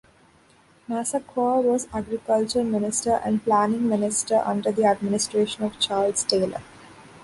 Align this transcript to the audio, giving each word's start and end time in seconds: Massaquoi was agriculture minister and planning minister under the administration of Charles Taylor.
Massaquoi 0.89 1.61
was 1.61 1.87
agriculture 1.93 2.63
minister 2.63 3.21
and 3.23 3.43
planning 3.43 3.87
minister 3.87 4.41
under 4.43 4.71
the 4.71 4.83
administration 4.83 5.63
of 5.63 5.77
Charles 5.79 6.23
Taylor. 6.23 6.63